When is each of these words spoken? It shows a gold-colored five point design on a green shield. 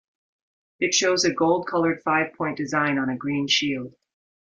It 0.79 0.95
shows 0.95 1.25
a 1.25 1.31
gold-colored 1.31 2.01
five 2.01 2.33
point 2.33 2.57
design 2.57 2.97
on 2.97 3.09
a 3.09 3.15
green 3.17 3.45
shield. 3.47 3.93